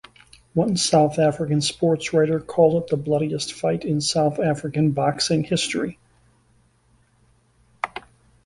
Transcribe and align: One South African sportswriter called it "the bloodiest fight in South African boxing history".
One 0.55 0.77
South 0.77 1.19
African 1.19 1.59
sportswriter 1.59 2.43
called 2.47 2.81
it 2.81 2.89
"the 2.89 2.97
bloodiest 2.97 3.53
fight 3.53 3.85
in 3.85 4.01
South 4.01 4.39
African 4.39 4.93
boxing 4.93 5.43
history". 5.43 5.99